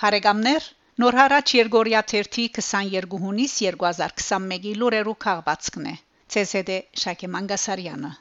Փարեգամներ 0.00 0.66
Նոր 1.02 1.16
հարաճ 1.18 1.50
Երգորիա 1.56 2.00
1-ի 2.18 2.44
22 2.58 3.18
հունիս 3.24 3.56
2021-ի 3.64 4.70
լուրերու 4.82 5.12
քաղվածքն 5.24 5.88
է 5.90 5.92
ՑՍԴ 6.42 6.78
Շակե 7.02 7.28
Մանգասարյանը 7.34 8.12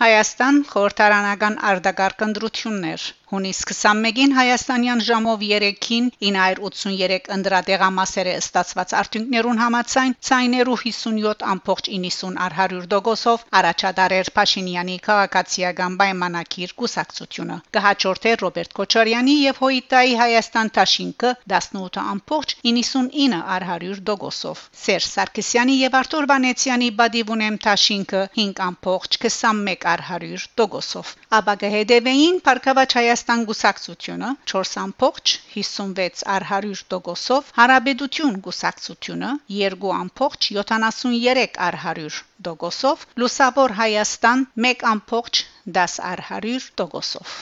Հայաստան 0.00 0.62
խորհրդարանական 0.70 1.60
արտագարկ 1.72 2.26
ընտրություններ 2.30 3.06
Հունիս 3.28 3.58
21-ին 3.68 4.30
հայաստանյան 4.32 5.00
ժամով 5.04 5.42
3-ին 5.44 6.04
983 6.26 7.26
ընդրադեղամասերը 7.34 8.32
ստացված 8.40 8.94
արդյունքներուն 9.00 9.58
համաձայն 9.62 10.14
ցայներու 10.28 10.76
57.90 10.82 12.38
առ 12.44 12.56
100 12.60 12.86
դոգոսով 12.94 13.44
առաջադարեր 13.60 14.30
Փաշինյանի 14.38 14.96
քաղաքացիական 15.08 15.98
պայմանակիր 16.00 16.72
կուսակցությունը 16.80 17.58
կհաջորդեր 17.76 18.44
Ռոբերտ 18.44 18.72
Քոչարյանի 18.80 19.36
եւ 19.42 19.60
Հոյիտայի 19.64 20.16
Հայաստան 20.22 20.72
Տաշինքը 20.80 21.34
18.99 21.52 23.42
առ 23.58 23.68
100 23.74 24.00
դոգոսով 24.08 24.64
Սերժ 24.86 25.10
Սարգսյանի 25.12 25.76
եւ 25.82 26.00
Արտուր 26.00 26.30
Վանեցյանի 26.32 26.90
Բադիվունեմ 27.02 27.60
Տաշինքը 27.68 28.24
5.21 28.40 29.86
առ 29.92 30.06
100 30.16 30.48
դոգոսով 30.62 31.14
ապա 31.42 31.58
կհետևեին 31.66 32.42
Փարքավաճ 32.48 32.98
Հայաստան 33.18 33.40
գուսակցությունը 33.48 34.28
4.56 34.50 36.20
առ 36.34 36.44
100 36.50 36.82
տոկոսով 36.92 37.48
Հարաբեդություն 37.56 38.36
գուսակցությունը 38.44 39.30
2.73 39.54 41.58
առ 41.68 41.78
100 41.86 42.20
տոկոսով 42.48 43.02
Լուսավոր 43.22 43.74
Հայաստան 43.80 44.44
1.10 44.66 45.98
առ 46.12 46.22
100 46.28 46.68
տոկոսով 46.78 47.34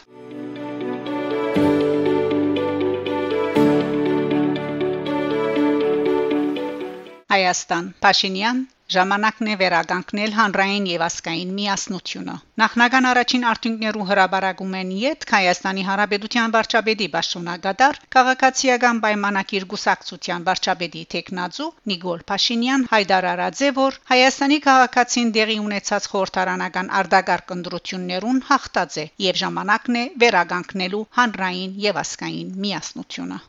Հայաստան 7.36 7.92
Փաշինյան 8.06 8.64
Ժամանակն 8.94 9.48
է 9.50 9.54
վերագանքնել 9.60 10.34
հանրային 10.34 10.84
եւ 10.88 11.02
ասկային 11.06 11.54
միասնությունը։ 11.56 12.34
Նախնական 12.62 13.08
առաջին 13.10 13.46
արդյունքներու 13.52 14.04
հրաբարագում 14.10 14.76
են 14.80 14.92
յետ 14.98 15.26
Հայաստանի 15.32 15.82
Հանրապետության 15.88 16.54
վարչապետի 16.56 17.08
Պաշտոնագետար 17.16 17.98
քաղաքացիական 18.16 19.00
պայմանակիր 19.06 19.66
գուսակցության 19.72 20.46
վարչապետի 20.50 21.02
Տեխնազու 21.16 21.68
Նիկոլ 21.92 22.22
Փաշինյան 22.30 22.86
հայտար 22.94 23.28
արածե 23.32 23.72
որ 23.80 23.98
Հայաստանի 24.14 24.60
քաղաքացին 24.68 25.34
դեղի 25.38 25.58
ունեցած 25.66 26.08
խորհրդարանական 26.14 26.92
արտագարկ 27.02 27.54
ընտրություններուն 27.58 28.42
հաղթած 28.52 29.00
է 29.02 29.08
եւ 29.26 29.42
ժամանակն 29.42 30.00
է 30.02 30.06
վերագանքնելու 30.22 31.06
հանրային 31.18 31.76
եւ 31.90 32.02
ասկային 32.06 32.56
միասնությունը։ 32.66 33.42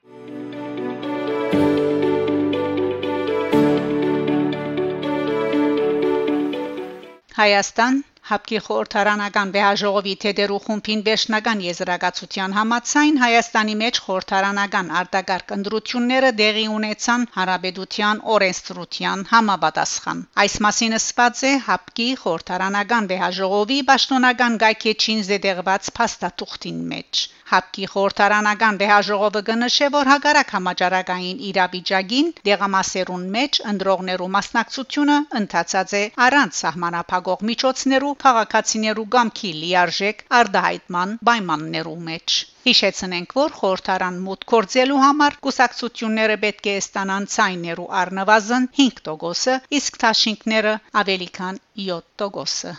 Հայաստան 7.38 7.98
Հապկի 8.28 8.60
խորհրդարանական 8.68 9.52
վեհաժողովի 9.56 10.14
թեդերու 10.22 10.58
խումբին 10.64 11.04
վերջնական 11.08 11.60
եզրակացության 11.66 12.56
համաձայն 12.58 13.20
Հայաստանի 13.24 13.76
մեջ 13.82 14.00
խորհրդարանական 14.06 14.90
արտագարկ 15.02 15.54
ընտրությունները 15.58 16.32
դեղի 16.40 16.66
ունեցան 16.78 17.28
Հարաբեդության 17.38 18.24
օրենսդրության 18.38 19.24
համապատասխան։ 19.34 20.26
Այս 20.46 20.58
մասին 20.68 20.98
ասված 21.00 21.46
է 21.52 21.54
Հապկի 21.70 22.10
խորհրդարանական 22.26 23.10
վեհաժողովի 23.14 23.80
պաշտոնական 23.92 24.60
գայքեչին 24.66 25.26
զետեղված 25.30 25.92
փաստաթուղթին 26.02 26.82
մեջ։ 26.96 27.28
Հապկի 27.48 27.86
խորհրդարանական 27.92 28.78
վեհաժողովը 28.82 29.42
կնշե, 29.50 29.88
որ 29.94 30.10
հագարակ 30.12 30.50
համաճարակային 30.56 31.38
իրավիճակին 31.50 32.32
դեղամասերուն 32.48 33.24
մեջ 33.36 33.60
ընդրողներու 33.72 34.28
մասնակցությունը 34.36 35.16
ընթացած 35.40 35.94
է 36.02 36.04
առանց 36.28 36.60
սահմանափակող 36.64 37.46
միջոցներու 37.52 38.12
քաղաքացիներու 38.26 39.08
գամքի 39.16 39.52
լիարժեք 39.62 40.24
արդահայտման 40.42 41.16
պայմաններու 41.32 41.98
մեջ։ 42.10 42.38
Հիշեցնենք, 42.68 43.34
որ 43.40 43.58
խորհրդարան 43.62 44.20
մուտք 44.28 44.48
կորձելու 44.54 45.02
համար 45.06 45.38
կուսակցությունները 45.48 46.38
պետք 46.44 46.70
է 46.74 46.76
ստանան 46.84 47.30
ցայներու 47.38 47.88
առնվազն 48.04 48.70
5%-ը, 48.82 49.56
իսկ 49.80 50.02
թաշինքները 50.04 50.74
ավելի 51.04 51.30
քան 51.40 51.62
7%-ը։ 51.88 52.76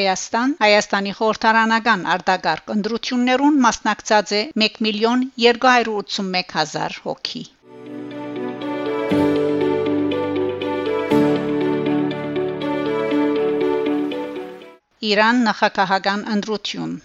Հայաստան 0.00 0.52
Հայաստանի 0.60 1.10
խորհրդարանական 1.16 2.02
արտագարկ 2.12 2.70
ընտրություններուն 2.74 3.56
մասնակցած 3.64 4.30
է 4.36 4.38
1 4.66 4.78
միլիոն 4.86 5.24
281 5.44 6.54
հազար 6.58 6.94
հոգի։ 7.06 7.42
Իրան 15.10 15.44
նախագահական 15.50 16.24
ընտրություն 16.36 16.96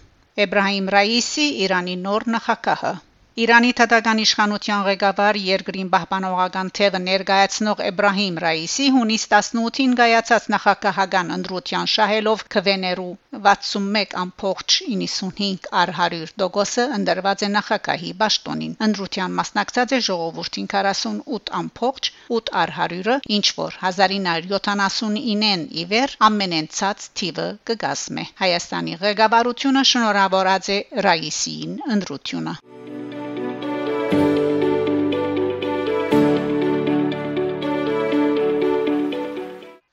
Էբրահիմ 0.46 0.88
Ռայիսի 0.96 1.46
Իրանի 1.66 1.98
նոր 2.06 2.28
նախագահը 2.36 2.94
Իրանի 3.36 3.70
Թադական 3.78 4.20
իշխանության 4.22 4.84
ղեկավար 4.84 5.38
երկրին 5.46 5.88
պահպանողական 5.94 6.68
թևը 6.76 7.00
ներկայացնող 7.06 7.80
Էբրահիմ 7.86 8.36
Ռայիսի 8.44 8.84
հունիս 8.94 9.26
18-ին 9.32 9.96
կայացած 9.98 10.46
նախագահական 10.54 11.32
ընտրության 11.34 11.90
շահելով 11.94 12.44
քվեներու 12.54 13.10
61.95 13.48 15.68
առ 15.82 15.92
100 15.98 16.32
դոգոսը 16.44 16.86
ընդրված 16.98 17.44
է 17.44 17.50
նախագահի 17.58 18.14
պաշտոնին։ 18.22 18.72
Ընտրության 18.88 19.36
մասնակցած 19.40 19.92
է 19.98 20.00
ժողովրդին 20.08 20.70
48.8 20.72 22.50
առ 22.62 22.74
100-ը, 22.78 23.18
ինչ 23.40 23.46
որ 23.60 23.78
1979-ին 23.90 25.68
ի 25.82 25.84
վեր 25.92 26.16
ամենեն 26.30 26.72
ցած 26.80 27.10
թիվը 27.20 27.46
կգազմե։ 27.72 28.26
Հայաստանի 28.40 28.98
ղեկավարությունը 29.04 29.84
շնորհավորած 29.92 30.72
է 30.78 30.80
Ռայիսին 31.10 31.78
ընտրությունը։ 31.98 32.56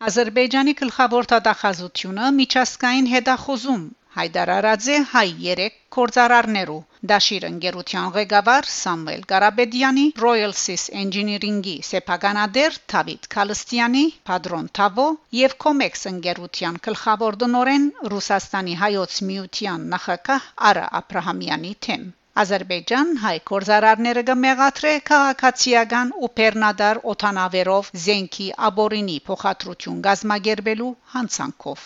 Ադրբեջանի 0.03 0.72
գլխավոր 0.80 1.28
դատախազությունը 1.31 2.30
միջազգային 2.38 3.06
հետախուզում 3.12 3.84
Հայդար 4.16 4.50
Արաձե 4.56 4.96
հայ 5.12 5.30
3 5.44 5.68
կորցարարներու 5.96 6.75
Դաշիր 7.12 7.46
ընկերության 7.50 8.09
ղեկավար 8.18 8.68
Սամվել 8.74 9.24
Ղարաբեդյանի 9.31 10.03
Royal 10.24 10.56
Sis 10.64 10.84
Engineering-ի 11.03 11.75
սեփականադեր 11.91 12.80
Թավիթ 12.94 13.30
Քալստյանի 13.36 14.03
Padron 14.31 14.68
Tavo 14.81 15.08
եւ 15.40 15.56
Comex 15.68 16.08
ընկերության 16.12 16.81
գլխավոր 16.90 17.40
դնորեն 17.46 17.88
Ռուսաստանի 18.16 18.75
հայոց 18.84 19.22
միության 19.31 19.88
նախագահ 19.96 20.52
Արա 20.72 20.85
Աբրահամյանի 21.02 21.74
թեմ 21.88 22.06
Ադրբեջան 22.42 23.10
հայ 23.22 23.32
կորզարարները 23.48 24.22
կմեղադրե 24.28 24.92
քաղաքացիական 25.10 26.14
ու 26.26 26.30
պերնադար 26.40 27.00
օթանավերով 27.12 27.91
զենքի 28.06 28.47
աբորինի 28.70 29.18
փոխադրություն 29.28 30.00
գազմագերբելու 30.08 30.88
հանցանքով 31.14 31.84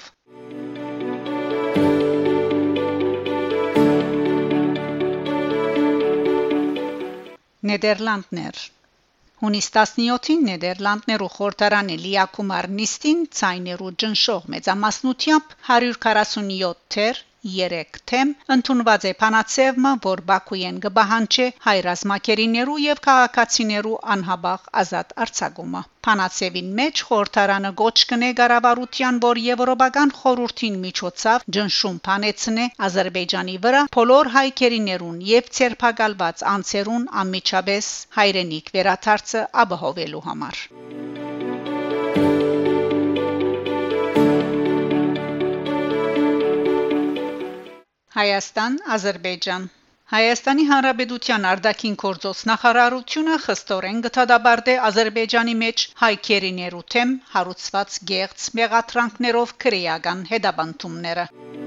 Նեդերլանդներ 7.72 8.64
Հունիս 9.44 9.70
17-ին 9.80 10.48
Նեդերլանդներու 10.52 11.32
խորհրդարանի 11.38 11.98
լիակումար 12.08 12.72
նիստին 12.80 13.28
ցայներու 13.42 13.92
ջնշող 14.06 14.48
մեծամասնությամբ 14.56 15.58
147 15.76 16.72
թեր 16.96 17.22
3 17.56 18.00
թեմ 18.12 18.32
ընդունված 18.56 19.06
է 19.10 19.12
փանացևը, 19.22 19.92
որ 20.06 20.22
Բաքուեն 20.32 20.80
կբահանջի 20.86 21.46
հայ 21.68 21.76
ռազմակերիներու 21.88 22.78
եւ 22.86 23.02
քաղաքացիներու 23.08 24.00
անհաբախ 24.16 24.68
ազատ 24.82 25.16
արձակումը։ 25.26 25.82
Փանացևին 26.08 26.70
մեջ 26.80 27.04
խորհրդարանը 27.08 27.72
գոչ 27.82 27.96
կնե 28.12 28.30
գարավարության, 28.40 29.20
որ 29.28 29.42
Եվրոպական 29.46 30.14
խորհրդին 30.20 30.78
միջոցով 30.86 31.48
ջնշում 31.58 31.98
փանեցնե 32.08 32.68
Ադրբեջանի 32.90 33.58
վրա 33.68 33.84
բոլոր 33.98 34.32
հայկերիներուն 34.38 35.20
եւ 35.32 35.52
ցերփակալված 35.60 36.46
անձերուն 36.56 37.10
անմիջապես 37.24 37.92
հայրենիք 38.22 38.74
վերաթարցը 38.78 39.46
ապահովելու 39.66 40.26
համար։ 40.32 40.64
Հայաստան, 48.18 48.76
Ադրբեջան 48.94 49.66
Հայաստանի 50.14 50.64
Հանրապետության 50.70 51.44
արտաքին 51.50 51.98
գործոս 52.04 52.42
նախարարությունը 52.52 53.36
խստորեն 53.44 54.00
գտադաբարդե 54.08 54.76
Ադրբեջանի 54.90 55.56
մեջ 55.62 55.86
հայքերիներու 56.02 56.84
թեմ 56.96 57.14
հարուցված 57.36 58.02
գեղձ 58.14 58.50
մեղատրանքներով 58.62 59.56
քրեական 59.66 60.28
հետաբանտումները 60.34 61.30
Թուրքիա 61.38 61.67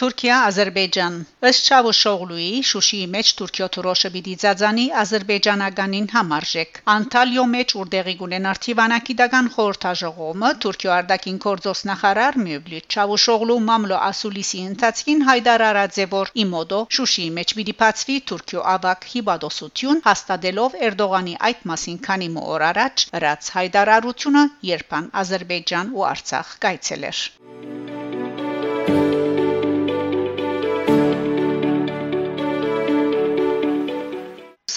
Ադրբեջան 0.00 1.16
ըստ 1.48 1.66
Չավուշօղլուի 1.70 2.44
Շուշիի 2.68 3.08
մեջ 3.14 3.30
Թուրքիո 3.40 3.66
թրոշը 3.74 4.10
պիտի 4.14 4.36
ծածանի 4.42 4.84
ադրբեջանականին 5.00 6.06
համարժեք 6.12 6.78
Անտալիո 6.92 7.44
մեջ 7.54 7.74
ուրդեղի 7.82 8.14
գունենար 8.20 8.60
Թիվանակի 8.66 9.16
դական 9.18 9.50
խորհրդաժողովը 9.56 10.52
Թուրքիո 10.64 10.94
արտաքին 10.94 11.40
գործոս 11.46 11.82
նախարար 11.90 12.38
Մյուբլիթ 12.46 12.96
Չավուշօղլու 12.96 13.58
մամլո 13.66 13.98
ասուլիսի 14.06 14.62
ընթացքին 14.70 15.20
հայտար 15.28 15.66
արած 15.68 16.00
է 16.04 16.08
որ 16.16 16.32
իմոդո 16.46 16.80
Շուշիի 16.98 17.28
մեջ 17.40 17.54
պիտի 17.60 17.76
բացվի 17.84 18.18
Թուրքիո 18.32 18.64
ավակ 18.76 19.06
հիբադոսություն 19.16 20.02
հաստատելով 20.08 20.78
Էրդողանի 20.88 21.36
այդ 21.50 21.68
մասին 21.74 22.00
քանի 22.08 22.30
օր 22.56 22.66
առաջ 22.72 23.06
ըրած 23.20 23.52
հայտարարությունը 23.58 24.48
երբան 24.72 25.12
Ադրբեջան 25.24 25.94
ու 26.00 26.08
Արցախ 26.14 26.56
կայցելեր 26.66 27.22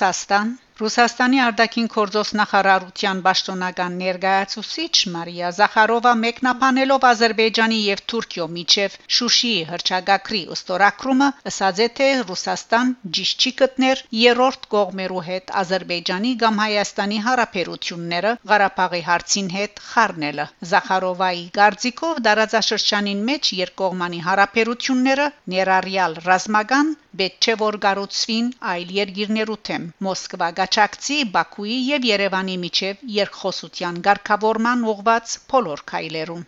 Ռուսաստան 0.04 0.50
Ռուսաստանի 0.80 1.38
արտաքին 1.42 1.86
գործոս 1.92 2.30
նախարարության 2.38 3.20
պաշտոնական 3.28 3.94
ներկայացուցիչ 4.00 4.96
Մարիա 5.14 5.52
Զախարովա 5.60 6.12
մեկնաբանելով 6.24 7.06
Ադրբեջանի 7.10 7.78
եւ 7.84 8.02
Թուրքիո 8.14 8.48
միջև 8.56 8.98
Շուշիի 9.18 9.62
հրճագակրի 9.70 10.42
ըստորակրումը 10.56 11.30
ասաց 11.52 11.80
է 11.86 11.88
թե 12.00 12.10
Ռուսաստան 12.32 12.92
ճիշտ 13.20 13.46
չի 13.48 13.54
գտներ 13.62 14.04
երրորդ 14.24 14.68
կողմերու 14.76 15.24
հետ 15.30 15.56
Ադրբեջանի 15.64 16.34
կամ 16.44 16.60
Հայաստանի 16.64 17.22
հարաբերությունները 17.30 18.36
Ղարաբաղի 18.54 19.02
հարցին 19.12 19.50
հետ 19.60 19.84
խառնելը 19.94 20.48
Զախարովայի 20.74 21.46
գարձիկով 21.62 22.22
դարաձաշրջանին 22.28 23.24
մեջ 23.32 23.54
երկկողմանի 23.64 24.22
հարաբերությունները 24.28 25.32
ներառյալ 25.56 26.22
ռազմական 26.28 26.94
պետք 27.22 27.48
չէ 27.48 27.56
որ 27.62 27.78
գառուցվին 27.86 28.48
այլ 28.74 28.94
երկիրներու 28.98 29.58
թեմ 29.70 29.88
Մոսկվա 30.08 30.50
գաչակցի 30.60 31.20
Բաքուի 31.38 31.78
եւ 31.90 32.08
Երևանի 32.10 32.58
միջև 32.66 33.06
երկխոսության 33.20 34.02
ղեկավարման 34.10 34.88
ուղված 34.96 35.38
փոլոր 35.54 35.86
քայլերուն 35.94 36.48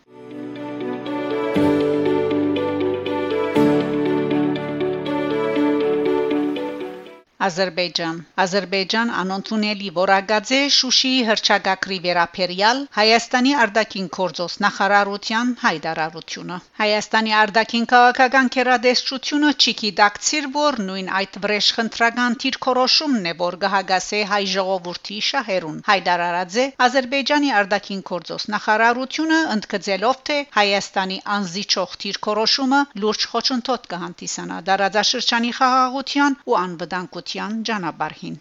Ադրբեջան 7.43 8.19
Ադրբեջան 8.41 9.09
անոնթունելի 9.21 9.89
որագաձե 9.95 10.59
Շուշիի 10.75 11.23
հրճագակրի 11.29 11.97
վերապերյալ 12.05 12.77
Հայաստանի 12.97 13.51
արտաքին 13.63 14.05
գործոս 14.17 14.53
նախարարության 14.65 15.51
հայտարարությունը 15.63 16.59
Հայաստանի 16.79 17.33
արտաքին 17.39 17.87
քաղաքական 17.93 18.51
կերադեսչությունը 18.55 19.51
ճիքի 19.65 19.91
դակցիր 19.99 20.47
որ 20.55 20.79
նույն 20.85 21.11
այդ 21.19 21.35
վրեժ 21.43 21.67
խնդրական 21.79 22.37
թիրքորոշումն 22.45 23.27
է 23.27 23.35
որ 23.43 23.59
գահագասե 23.65 24.23
հայ 24.31 24.41
ժողովրդի 24.55 25.19
շահերուն 25.31 25.77
հայտարարած 25.91 26.57
է 26.63 26.65
Ադրբեջանի 26.87 27.53
արտաքին 27.59 28.01
գործոս 28.11 28.47
նախարարությունը 28.55 29.41
ընդգծելով 29.57 30.23
թե 30.31 30.39
Հայաստանի 30.55 31.19
անզիջող 31.35 31.99
թիրքորոշումը 32.05 32.81
լուրջ 33.03 33.29
խոչընդոտ 33.35 33.91
կհանդիսանա 33.95 34.63
դարաձաշրջանի 34.71 35.55
խաղաղության 35.59 36.41
ու 36.45 36.59
անվտանգության 36.65 37.33
Ադրբեջան 37.35 37.63
ջանաբարհին 37.67 38.35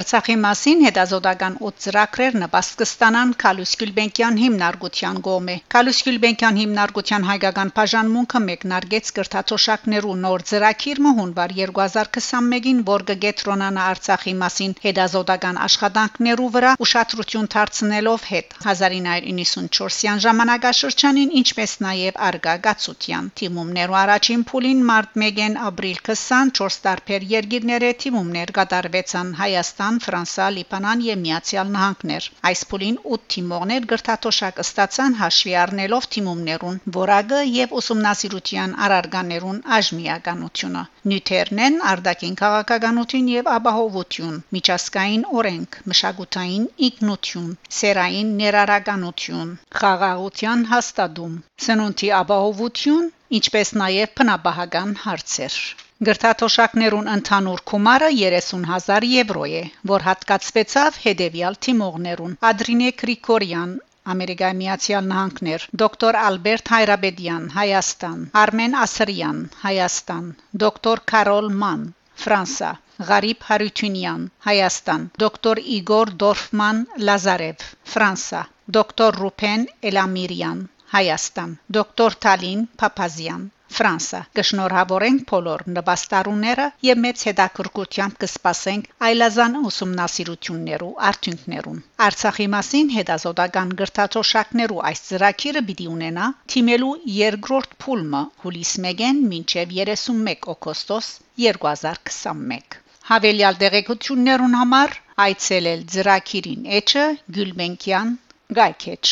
Արցախի 0.00 0.34
մասին 0.40 0.78
հետազոտական 0.86 1.56
8 1.68 1.80
ծրագրեր 1.84 2.36
նպաստ 2.40 2.76
կստանան 2.80 3.32
Քալուս 3.42 3.72
Գյուլբենկյան 3.80 4.36
հիմնարկության 4.42 5.16
գոմե։ 5.26 5.56
Քալուս 5.74 5.98
Գյուլբենկյան 6.06 6.60
հիմնարկության 6.60 7.26
հայկական 7.30 7.72
բաժանմունքը 7.78 8.40
մեկնարկեց 8.44 9.10
կրթաթոշակներու 9.18 10.14
նոր 10.22 10.44
ծրագիրը 10.50 11.12
հունվար 11.18 11.54
2021-ին, 11.58 12.80
որ 12.88 13.04
կգետրոնանա 13.10 13.84
Արցախի 13.90 14.34
մասին 14.40 14.72
հետազոտական 14.86 15.60
աշխատանքներու 15.68 16.48
վրա 16.56 16.72
ուշադրություն 16.86 17.50
դարձնելով 17.56 18.26
հետ 18.30 18.56
1994-յան 18.64 20.24
ժամանակաշրջանին, 20.24 21.36
ինչպես 21.42 21.76
նաև 21.84 22.22
արգա 22.30 22.56
գացության 22.70 23.30
թիմումներու 23.42 24.00
առաջին 24.06 24.48
փուլին 24.48 24.82
մարտ 24.94 25.22
1-ին 25.28 25.60
ապրիլ 25.68 26.02
24 26.08 26.82
տարբեր 26.88 27.30
երկիրները 27.36 27.94
թիմումներ 28.06 28.56
կատարվեցան 28.60 29.36
Հայաստան 29.40 29.89
Հայաստան, 29.90 30.04
Ֆրանսա, 30.06 30.44
Լիբանան 30.54 31.00
եւ 31.04 31.16
Միացյալ 31.20 31.70
Նահանգներ։ 31.76 32.26
Այս 32.48 32.60
փուլին 32.72 32.98
8 33.14 33.24
թիմողներ 33.34 33.88
գրթաթոշակ 33.92 34.60
ստացան 34.62 35.16
հաշվի 35.20 35.54
առնելով 35.62 36.06
թիմումներուն, 36.14 36.76
որակը 36.96 37.40
եւ 37.54 37.74
ուսումնասիրության 37.80 38.76
արարգաներուն 38.86 39.58
աժմիականությունը։ 39.78 40.84
Նյութերն 41.12 41.62
են 41.66 41.80
արդակին 41.94 42.38
քաղաքականություն 42.42 43.32
եւ 43.34 43.50
ապահովություն, 43.56 44.38
միջազգային 44.58 45.26
օրենք, 45.42 45.82
մշակութային 45.94 46.70
ինքնություն, 46.90 47.52
սերային 47.80 48.34
ներառականություն, 48.44 49.54
խաղաղության 49.82 50.66
հաստատում, 50.76 51.36
սնունդի 51.66 52.14
ապահովություն, 52.22 53.14
ինչպես 53.40 53.78
նաև 53.84 54.18
բնաբահական 54.22 54.98
հարցեր։ 55.08 55.62
Գրթաթոշակներուն 56.06 57.08
ընդհանուր 57.12 57.60
գումարը 57.70 58.06
30000 58.18 59.06
եվրո 59.14 59.42
է, 59.56 59.58
որ 59.90 60.04
հատկացվեցավ 60.06 60.98
հետևյալ 61.06 61.58
թիմողներուն. 61.66 62.36
Ադրինե 62.50 62.92
Գրիգորյան 63.02 63.74
Ամերիկայի 64.14 64.56
Միացյալ 64.60 65.04
Նահանգներ, 65.10 65.66
դոկտոր 65.82 66.18
Ալբերտ 66.20 66.72
Հայրաբեդյան, 66.74 67.44
Հայաստան, 67.56 68.22
Արմեն 68.44 68.78
Ասրյան, 68.84 69.42
Հայաստան, 69.66 70.32
դոկտոր 70.64 71.04
Կարոլ 71.12 71.52
Ման, 71.64 71.84
Ֆրանսա, 72.24 72.72
Ղարիբ 73.10 73.46
Հարությունյան, 73.50 74.26
Հայաստան, 74.48 75.06
դոկտոր 75.24 75.62
Իգոր 75.76 76.16
Դորֆման 76.24 76.82
Լազարև, 77.10 77.68
Ֆրանսա, 77.92 78.42
դոկտոր 78.78 79.22
Ռուփեն 79.26 79.70
Էլամիրյան, 79.92 80.66
Հայաստան, 80.96 81.56
դոկտոր 81.78 82.20
Տալին 82.26 82.68
Փափազյան, 82.82 83.48
Ֆրանսա 83.76 84.20
կշնորհավորենք 84.38 85.20
բոլոր 85.30 85.62
նպաստարունները 85.74 86.66
եւ 86.86 87.00
մեծ 87.04 87.22
հետաքրքրությամբ 87.28 88.16
կսպասենք 88.24 88.88
այլազան 89.08 89.56
ուսումնասիրություններու 89.70 90.90
արդյունքներուն 91.10 91.78
Արցախի 92.06 92.48
մասին 92.56 92.90
հետազոտական 92.96 93.72
գրթաթոշակներու 93.82 94.82
այս 94.90 95.04
ծրագիրը 95.10 95.64
պիտի 95.70 95.88
ունենա 95.94 96.28
թիմելու 96.54 96.92
երկրորդ 97.20 97.78
փուլը 97.86 98.24
հուլիս 98.44 98.74
1-ին 98.90 99.22
մինչև 99.34 99.74
31 99.80 100.50
օգոստոս 100.56 101.12
2021 101.46 102.80
Հավելյալ 103.10 103.56
դեղեցություններուն 103.64 104.58
համար 104.62 104.98
այցելել 105.28 105.86
ծրագիրին 105.94 106.68
էջը 106.80 107.06
Գյուլբենկյան 107.38 108.14
Գայքեչ 108.60 109.04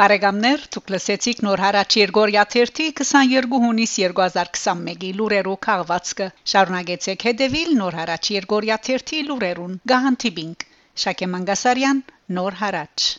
Բարեկամներ, 0.00 0.62
դուք 0.74 0.90
լսեցիք 0.92 1.40
նոր 1.44 1.60
հարաճ 1.60 1.96
Երգորիա 1.98 2.44
32 2.54 3.58
հունիս 3.64 3.96
2021-ի 4.04 5.10
լուրերու 5.18 5.58
քաղվածքը։ 5.66 6.30
Շարունակեցեք 6.54 7.28
հետևել 7.28 7.76
նոր 7.82 8.00
հարաճ 8.00 8.32
Երգորիա 8.38 8.80
30 8.88 9.22
լուրերուն։ 9.28 9.78
Գահանտիբինգ 9.94 10.68
Շակե 11.04 11.32
Մանգասարյան, 11.36 12.04
նոր 12.40 12.60
հարաճ։ 12.64 13.10